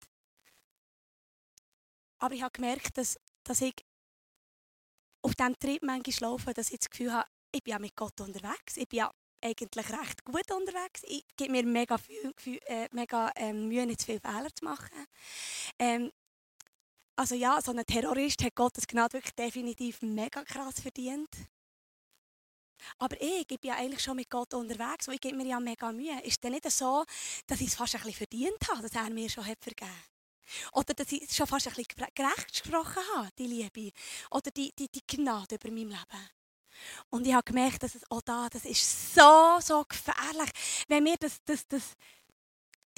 [2.21, 3.75] Aber ich habe gemerkt, dass, dass ich
[5.23, 8.21] auf diesem Trip manchmal laufe, dass ich das Gefühl habe, ich bin ja mit Gott
[8.21, 8.77] unterwegs.
[8.77, 11.03] Ich bin ja eigentlich recht gut unterwegs.
[11.05, 15.07] Ich gebe mir mega, viel, äh, mega ähm, Mühe, nicht zu viele Fehler zu machen.
[15.79, 16.11] Ähm,
[17.17, 21.29] also ja, so ein Terrorist hat Gottes Gnade wirklich definitiv mega krass verdient.
[22.99, 25.61] Aber ich, ich bin ja eigentlich schon mit Gott unterwegs und ich gebe mir ja
[25.61, 26.21] mega Mühe.
[26.23, 27.05] Ist es denn nicht so,
[27.47, 30.73] dass ich es fast ein bisschen verdient habe, dass er mir schon hat vergeben hat?
[30.73, 33.93] Oder dass ich schon fast ein bisschen gerecht gesprochen habe, die Liebe.
[34.31, 36.31] Oder die, die, die Gnade über mein Leben.
[37.11, 40.51] Und ich habe gemerkt, dass es auch da, das ist so, so gefährlich,
[40.89, 41.83] wenn wir das, das, das,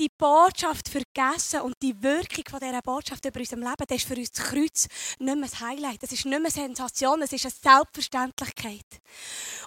[0.01, 4.17] die Botschaft vergessen und die Wirkung von dieser Botschaft über unserem Leben, das ist für
[4.17, 4.89] uns das Kreuz
[5.19, 6.03] nicht mehr das Highlight.
[6.03, 8.87] Das ist nicht mehr eine Sensation, es ist eine Selbstverständlichkeit.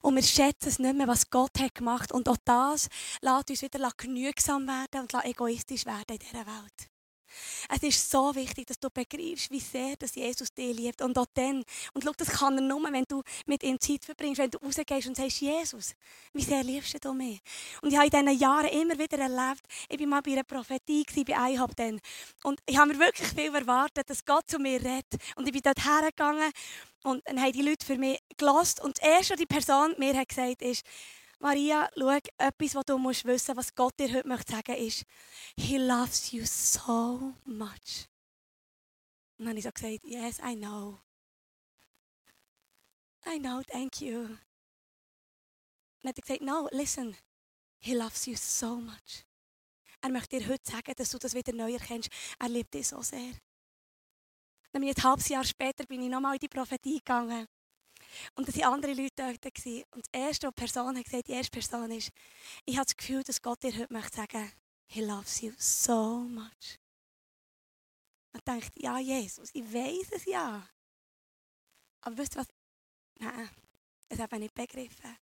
[0.02, 2.12] Und wir schätzen es nicht mehr, was Gott hat gemacht.
[2.12, 2.90] Und auch das
[3.22, 6.93] lässt uns wieder genügsam werden und egoistisch werden in dieser Welt.
[7.70, 11.02] Es ist so wichtig, dass du begreifst, wie sehr dass Jesus dich liebt.
[11.02, 14.40] Und auch dann, und schau, das kann er nur, wenn du mit ihm Zeit verbringst,
[14.40, 15.96] wenn du rausgehst und sagst, Jesus,
[16.34, 17.42] wie sehr liebst du mich?
[17.82, 21.06] Und ich habe in diesen Jahren immer wieder erlebt, ich war mal bei einer Prophetie,
[21.26, 22.00] bei IHOP dann.
[22.44, 25.16] Und ich habe mir wirklich viel erwartet, dass Gott zu mir redet.
[25.36, 26.52] Und ich bin dort hergegangen
[27.04, 28.82] und dann haben die Leute für mich gelost.
[28.82, 30.84] Und das Erste, was die Person mir hat gesagt ist,
[31.44, 35.04] Maria, schau, etwas, was du musst wissen was Gott dir heute möchte sagen ist,
[35.58, 38.08] He loves you so much.
[39.38, 41.02] Und dann habe ich so gesagt, yes, I know.
[43.26, 44.20] I know, thank you.
[44.20, 44.40] Und
[46.04, 47.18] dann hat er gesagt, no, listen,
[47.78, 49.26] He loves you so much.
[50.02, 52.10] Er möchte dir heute sagen, dass du das wieder neu erkennst.
[52.40, 53.34] Er liebt dich so sehr.
[54.72, 57.50] Dann bin ich ein halbes Jahr später bin ich nochmal in die Prophetie gegangen.
[58.36, 59.46] Und es waren andere Leute dort.
[59.92, 62.12] Und die erste Person hat gesagt, die erste Person ist,
[62.66, 64.52] ich habe das Gefühl, dass Gott dir heute möchte sagen,
[64.88, 66.80] He loves you so much.
[68.32, 70.68] Und ich dachte, ja, Jesus, ich weiß es ja.
[72.02, 72.48] Aber wisst ihr was?
[73.20, 73.50] Nein,
[74.10, 75.18] das habe ich nicht begriffen.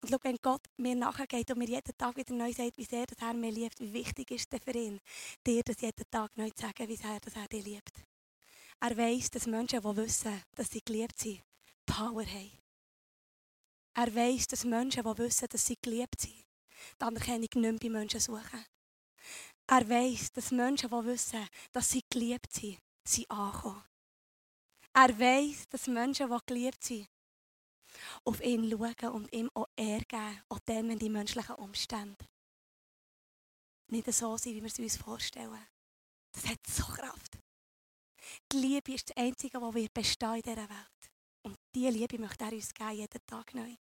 [0.00, 3.06] Und schau, wenn Gott mir nachgeht und mir jeden Tag wieder neu sagt, wie sehr
[3.20, 5.00] er mir liebt, wie wichtig ist es für ihn,
[5.46, 8.04] dir das jeden Tag neu zu sagen, wie sehr er dich liebt.
[8.84, 11.40] Er weiß, dass Menschen, die wissen, dass sie geliebt sind,
[11.86, 12.58] Power haben.
[13.94, 16.44] Er weiß, dass Menschen, die wissen, dass sie geliebt sind,
[17.00, 18.66] die Anerkennung nicht mehr bei Menschen suchen.
[19.68, 23.84] Er weiß, dass Menschen, die wissen, dass sie geliebt sind, sie ankommen.
[24.92, 27.08] Er weiß, dass Menschen, die geliebt sind,
[28.24, 32.26] auf ihn schauen und ihm auch Ehre geben, auch dann, wenn die menschlichen Umstände
[33.86, 35.68] nicht so sind, wie wir es uns vorstellen.
[36.32, 37.38] Das hat so Kraft.
[38.52, 41.10] Die Liebe ist das Einzige, was wir bestehen in dieser Welt.
[41.42, 43.74] Und diese Liebe möchte er uns geben, jeden Tag neu.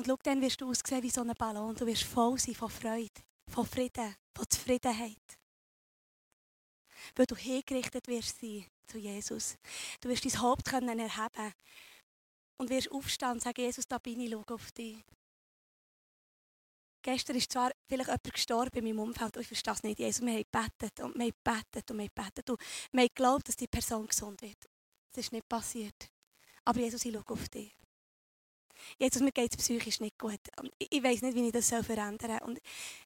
[0.00, 1.74] Und schau, dann wirst du aussehen wie so ein Ballon.
[1.74, 5.38] Du wirst voll sein von Freude, von Frieden, von Zufriedenheit.
[7.14, 9.58] Weil du hingerichtet wirst sein zu Jesus.
[10.00, 11.52] Du wirst dein Haupt können erheben
[12.60, 15.02] und wirst aufstehen und sagen, Jesus, da bin ich, schau auf dich.
[17.02, 20.34] Gestern ist zwar vielleicht jemand gestorben in meinem Umfeld, ich verstehe es nicht, Jesus, wir
[20.34, 22.60] haben gebetet und wir haben gebetet und wir haben gebetet und
[22.92, 24.58] wir haben geglaubt, dass die Person gesund wird.
[25.12, 26.10] Das ist nicht passiert.
[26.66, 27.74] Aber Jesus, ich schaue auf dich.
[28.98, 30.40] Jesus, mir geht es psychisch nicht gut.
[30.78, 32.48] Ich, ich weiß nicht, wie ich das verändern soll.
[32.48, 32.58] Und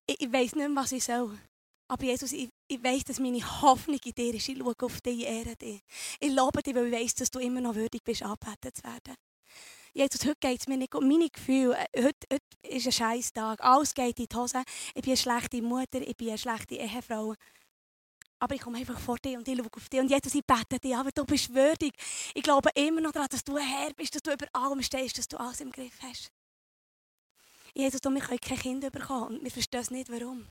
[0.06, 1.38] ich, ich weiß nicht was ich soll.
[1.86, 4.48] Aber Jesus, ich, ich weiß, dass meine Hoffnung in dir ist.
[4.48, 5.80] Ich schaue auf dich, ich ehre dich.
[6.18, 9.14] Ich lobe dich, weil ich weiß, dass du immer noch würdig bist, angebetet zu werden.
[9.96, 11.02] Jesus, heute geht es mir nicht gut.
[11.02, 13.62] Meine Gefühle, äh, heute, heute ist ein scheiß Tag.
[13.62, 14.64] Alles geht in die Hose.
[14.92, 17.34] Ich bin eine schlechte Mutter, ich bin eine schlechte Ehefrau.
[18.40, 20.00] Aber ich komme einfach vor dir und ich schaue auf dich.
[20.00, 21.94] Und Jesus, ich bete dich, aber du bist würdig.
[22.34, 25.28] Ich glaube immer noch daran, dass du Herr bist, dass du über allem stehst, dass
[25.28, 26.32] du alles im Griff hast.
[27.72, 30.48] Jesus, du, wir können kein Kind bekommen und wir verstehen nicht, warum.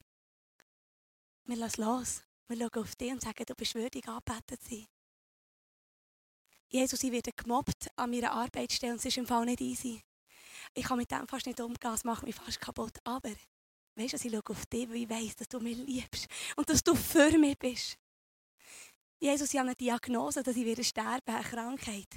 [1.43, 2.23] Wir lassen los.
[2.47, 4.88] Wir schauen auf dich und sagen, du bist würdig, angebetet zu sein.
[6.73, 10.01] Jesus, ich werde gemobbt an meiner Arbeitsstelle und es ist im Fall nicht easy.
[10.73, 12.93] Ich kann mit dem fast nicht umgehen, es macht mich fast kaputt.
[13.03, 13.29] Aber,
[13.95, 16.83] weißt du, ich schaue auf dich, weil ich weiß, dass du mich liebst und dass
[16.83, 17.95] du für mich bist.
[19.19, 22.09] Jesus, ich habe eine Diagnose, dass ich wieder sterben, eine Krankheit.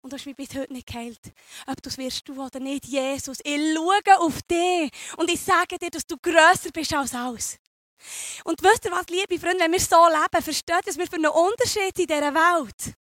[0.00, 1.32] Und du hast mich bis heute nicht geheilt.
[1.66, 5.76] Ob du es wirst du oder nicht, Jesus, ich schaue auf dich und ich sage
[5.76, 7.58] dir, dass du grösser bist als alles.
[8.44, 11.26] Und wisst ihr was, liebe Freunde, wenn wir so leben, versteht dass wir für einen
[11.26, 12.94] Unterschied in dieser Welt.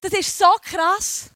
[0.00, 1.30] Das ist so krass.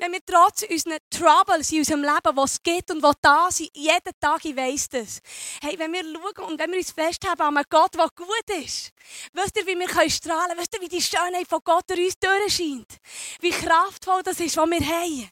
[0.00, 4.12] Wenn wir trotz unseren Troubles in unserem Leben, was gibt und was da sind, jeden
[4.20, 5.18] Tag, ich weiss das.
[5.60, 8.92] Hey, wenn wir schauen und wenn wir uns festhalten an einem Gott, der gut ist,
[9.32, 10.60] wisst ihr, wie wir können strahlen können?
[10.60, 12.96] Wisst ihr, wie die Schönheit von Gott durch uns durchscheint?
[13.40, 15.30] Wie kraftvoll das ist, was wir haben.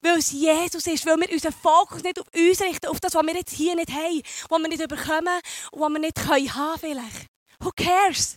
[0.00, 3.26] Weil es Jesus ist, weil wir unseren Fokus nicht auf uns richten, auf das, was
[3.26, 5.40] wir jetzt hier nicht haben, was wir nicht bekommen
[5.72, 7.26] und was wir nicht können haben vielleicht.
[7.60, 8.36] Who cares?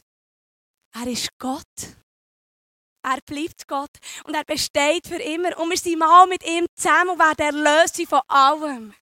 [0.94, 2.03] Er ist Gott.
[3.04, 3.92] Er bleibt Gott
[4.24, 5.58] und er besteht für immer.
[5.60, 8.94] Und wir sind mal mit ihm zusammen und werden erlöst von allem.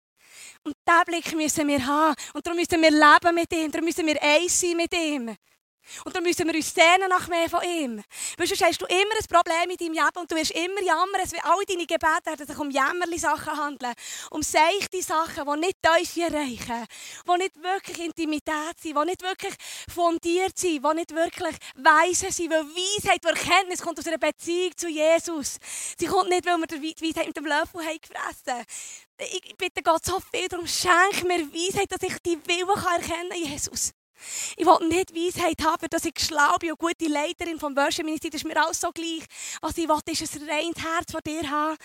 [0.64, 2.16] Und diesen Blick müssen wir haben.
[2.34, 3.72] Und darum müssen wir leben mit ihm.
[3.72, 5.36] Darum müssen wir eins sein mit ihm.
[6.06, 8.04] Und dann müssen wir uns sehnen nach mehr von ihm.
[8.38, 11.22] Weil sonst hast du immer ein Problem in deinem Leben und du wirst immer jammern.
[11.24, 13.94] Es alle deine Gebete werden sich um jämmerliche Sachen handeln.
[14.30, 16.88] Um seichte Sachen, die nicht tief erreichen.
[17.28, 18.98] Die nicht wirklich Intimität sind.
[18.98, 19.54] Die nicht wirklich
[19.94, 20.86] fundiert sind.
[20.86, 22.52] Die nicht wirklich weise sind.
[22.52, 25.58] Weil Weisheit, weil Erkenntnis kommt aus einer Beziehung zu Jesus.
[25.98, 28.66] Sie kommt nicht, weil wir die Weisheit mit dem Löffel haben gefressen
[29.18, 33.38] Ich bitte Gott so viel darum, schenk mir Weisheit, dass ich die Willen erkennen kann,
[33.38, 33.94] Jesus.
[34.58, 38.30] Ich will nicht Weisheit haben, dass ich schlau bin und gute Leiterin vom Worship-Ministry.
[38.30, 39.26] Das ist mir alles so gleich.
[39.62, 41.78] Was ich will, ist ein reines Herz von dir haben.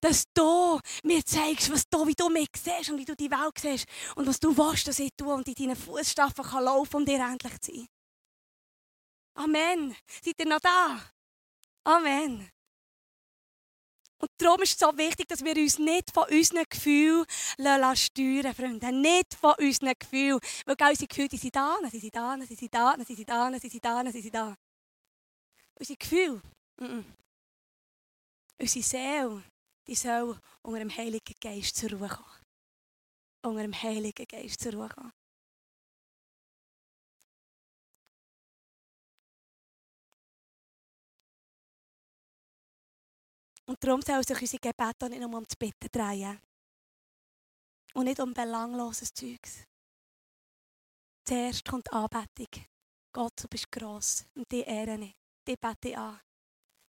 [0.00, 3.58] Dass du mir zeigst, was du, wie du mich siehst und wie du die Welt
[3.58, 3.86] siehst.
[4.16, 7.20] Und was du willst, dass ich tue und in deinen Fußstapfen kann laufen, um dir
[7.20, 7.88] endlich zu sein.
[9.34, 9.96] Amen.
[10.22, 11.00] Seid ihr noch da?
[11.84, 12.50] Amen.
[14.20, 17.24] Und darum ist es so wichtig, dass wir uns nicht von unseren Gefühlen
[17.96, 18.92] steuern Freunde.
[18.92, 20.40] Nicht von unseren Gefühlen.
[20.66, 23.58] Weil unsere Gefühle die sind da, sie sind da, sie sind da, sie sind da,
[23.58, 24.54] sie sind da, sie sind da.
[25.78, 26.42] Unsere Gefühle,
[26.78, 27.04] mm -mm.
[28.60, 29.42] unsere Seele,
[29.86, 32.44] die soll unter dem Heiligen Geist zur Ruhe kommen.
[33.42, 35.12] Unter dem Heiligen Geist zur Ruhe kommen.
[43.70, 46.40] Und darum soll sich unsere Gebete nicht nur um das Bitten drehen.
[47.94, 49.62] Und nicht um belangloses Zeugs.
[51.24, 52.64] Zuerst kommt die Anbetung.
[53.12, 54.26] Gott, du bist gross.
[54.34, 55.14] Und die ehre ich.
[55.46, 56.20] Die bete ich an.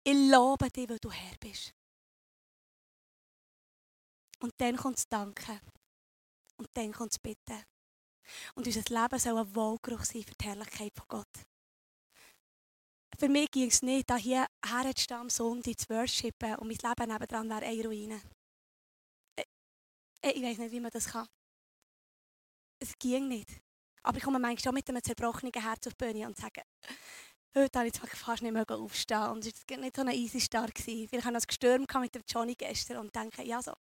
[0.06, 1.74] Ich lobe dich, weil du Herr bist.
[4.40, 5.60] Und dann kommt das Danken.
[6.56, 7.62] Und dann kommt das Bitten.
[8.56, 11.46] Und unser Leben soll ein Wohlgeruch sein für die Herrlichkeit von Gott.
[13.20, 17.50] Für mich ging es nicht, hier herzustehen am Sonntag zu worshipen und mein Leben nebenan
[17.50, 18.22] wäre eine Ruine.
[20.24, 21.28] Ich, ich weiß nicht, wie man das kann.
[22.80, 23.50] Es ging nicht.
[24.04, 26.62] Aber ich komme manchmal schon mit einem zerbrochenen Herz auf die Bühne und sage,
[27.54, 29.32] heute habe ich fast nicht mehr aufstehen.
[29.32, 30.74] Und es war nicht so ein easy Start.
[30.74, 31.10] Gewesen.
[31.10, 33.74] Vielleicht habe ich gestürmt mit dem Johnny gestern und denke, ja so.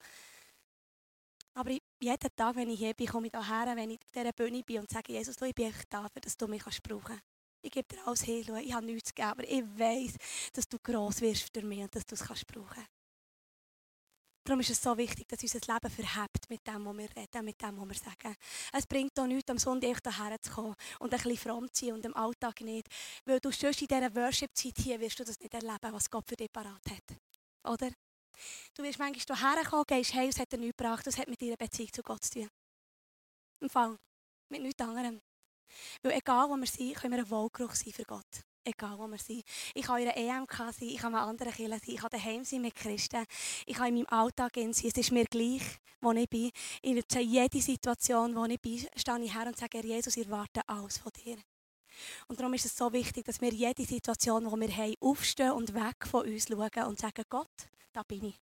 [1.55, 4.65] Aber jeden Tag, wenn ich hier bin, komme ich hierher, wenn ich auf dieser Bühne
[4.65, 7.38] bin und sage, Jesus, ich bin da, dass du mich brauchen kannst.
[7.61, 10.15] Ich gebe dir alles hin, ich habe nichts gegeben, aber ich weiß,
[10.53, 12.87] dass du gross wirst für mich und dass du es kannst brauchen
[14.49, 17.61] Darum ist es so wichtig, dass unser Leben verhebt mit dem, was wir reden, mit
[17.61, 18.35] dem, was wir sagen.
[18.73, 21.95] Es bringt auch nichts, am Sonntag hierher zu kommen und ein bisschen fromm zu sein
[21.95, 22.89] und im Alltag nicht.
[23.27, 26.37] Weil du sonst in dieser Worship-Zeit hier wirst du das nicht erleben, was Gott für
[26.37, 27.19] dich parat hat.
[27.71, 27.91] Oder?
[28.75, 31.43] Du wirst manchmal hierher kommen, gehst hey, es hat dir nichts gebracht, das hat mit
[31.43, 32.49] deiner Beziehung zu Gott zu tun.
[33.61, 33.99] Im Fall.
[34.49, 35.21] Mit nichts anderem.
[36.03, 38.27] Weil egal wo wir sind, können wir ein Wohlgeruch sein für Gott.
[38.65, 39.43] Egal wo wir sind.
[39.75, 42.45] Ich kann in einer EMK sein, ich kann in anderen Kirchen sein, ich kann daheim
[42.45, 43.25] sein mit Christen,
[43.67, 44.71] ich kann in meinem Alltag sein.
[44.71, 45.63] Es ist mir gleich,
[46.01, 46.51] wo ich bin.
[46.83, 50.99] In jeder Situation, wo ich bin, stehe ich her und sage, Jesus, ich erwarte alles
[50.99, 51.39] von dir.
[52.29, 55.75] Und darum ist es so wichtig, dass wir jede Situation, die wir haben, aufstehen und
[55.75, 57.51] weg von uns schauen und sagen, Gott,
[57.93, 58.41] da bin ich.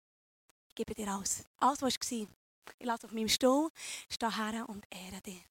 [0.76, 1.46] gebe dir alles.
[1.58, 2.28] Alles, was war.
[2.78, 3.70] Ich lasse auf meinem Stuhl,
[4.10, 5.44] stehe her und ehre dich.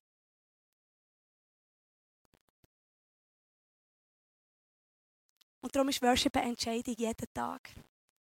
[5.60, 7.70] Und darum ist Worship eine Entscheidung jeden Tag.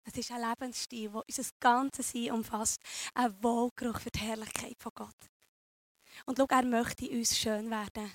[0.05, 2.81] Es ist ein Lebensstil, der unser ganzes Sein umfasst.
[3.15, 5.17] Ein Wohlgeruch für die Herrlichkeit von Gott.
[6.25, 8.11] Und schau, er möchte uns schön werden.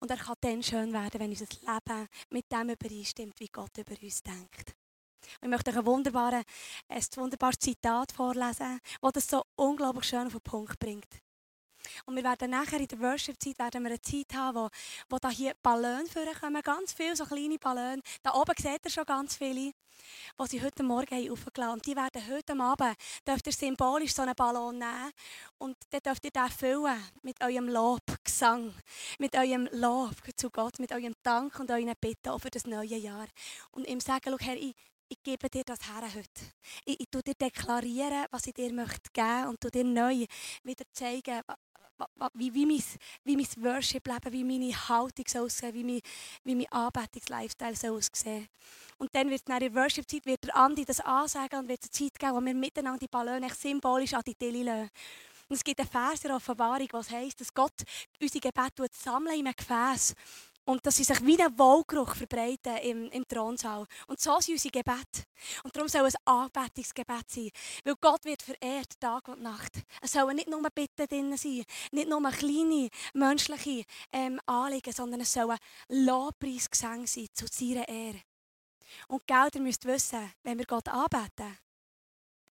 [0.00, 3.94] Und er kann dann schön werden, wenn unser Leben mit dem übereinstimmt, wie Gott über
[4.00, 4.74] uns denkt.
[5.40, 6.44] Und ich möchte euch ein, wunderbares,
[6.88, 11.20] ein wunderbares Zitat vorlesen, das das so unglaublich schön auf den Punkt bringt.
[12.06, 14.68] Und wir werden nachher in der Worship-Zeit werden wir eine Zeit haben, wo,
[15.08, 18.02] wo da hier Ballone vorkommen, ganz viele so kleine Ballone.
[18.22, 19.72] Da oben seht ihr schon ganz viele,
[20.40, 24.22] die sie heute Morgen haben aufgeladen Und die werden heute Abend, dürft ihr symbolisch so
[24.22, 25.12] einen Ballon nehmen
[25.58, 28.74] und dann dürft ihr den füllen mit eurem Lob, Gesang,
[29.18, 33.26] mit eurem Lob zu Gott, mit eurem Dank und euren Bitten für das neue Jahr.
[33.70, 34.74] Und ihm sagen, Herr, ich,
[35.08, 36.52] ich gebe dir das her heute.
[36.84, 40.26] Ich, ich tue dir deklarieren, was ich dir möchte geben und tu dir neu
[40.62, 41.42] wieder zeigen,
[42.34, 42.82] wie, wie, mein,
[43.24, 46.00] wie mein Worship-Leben, wie meine Haltung soll aussehen, wie mein,
[46.44, 48.48] wie mein Anbetungs-Lifestyle soll aussehen.
[48.98, 52.18] Und dann wird in der Worship-Zeit wird der Andi das ansagen und wird eine Zeit
[52.18, 54.90] geben, wo wir miteinander die Ballone symbolisch an die Tilly lassen.
[55.48, 57.82] Und es gibt einen Vers in der Offenbarung, was heisst, dass Gott
[58.20, 60.14] unsere Gebete sammeln in einem Gefäß
[60.70, 63.86] und dass sie sich wie ein Wohlgeruch verbreiten im, im Thronsaal.
[64.06, 65.24] Und so sind unsere Gebete.
[65.64, 67.50] Und darum soll es ein Anbetungsgebet sein.
[67.84, 69.72] Weil Gott wird verehrt, Tag und Nacht.
[70.00, 75.32] Es sollen nicht nur Bitten drin sein, nicht nur kleine menschliche ähm, Anliegen, sondern es
[75.32, 78.22] sollen Lobpreisgesänge sein zu seiner Ehre.
[79.08, 81.58] Und Geld, ihr müsst wissen, wenn wir Gott anbeten,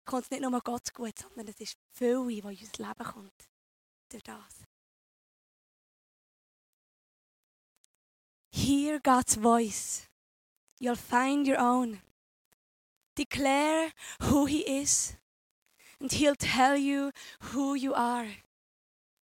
[0.05, 3.49] kommt es nicht nur Gott gut, sondern es ist viel, was in unser Leben kommt.
[4.09, 4.70] Durch das.
[8.61, 10.07] Hear God's voice.
[10.79, 12.01] You'll find your own.
[13.15, 15.15] Declare who He is,
[15.99, 17.11] and He'll tell you
[17.49, 18.27] who you are.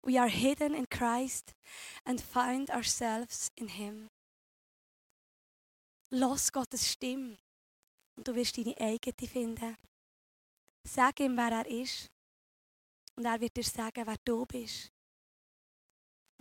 [0.05, 1.55] We are hidden in Christ
[2.05, 4.11] and find ourselves in Him.
[6.11, 7.37] Los Gottes Stimme
[8.15, 9.77] und du wirst deine eigene finden.
[10.85, 12.11] Sag ihm, wer er ist,
[13.15, 14.92] und er wird dir sagen, wer du bist.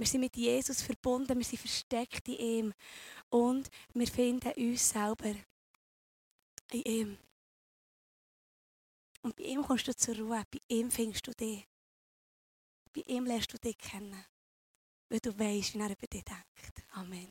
[0.03, 2.75] Wir sind mit Jesus verbunden, wir sind versteckt in ihm
[3.31, 5.33] und wir finden uns selber
[6.73, 7.19] in ihm.
[9.23, 11.69] Und bei ihm kommst du zur Ruhe, bei ihm findest du dich.
[12.93, 14.25] Bei ihm lernst du dich kennen,
[15.09, 16.85] weil du weißt, wie er über dich denkt.
[16.91, 17.31] Amen.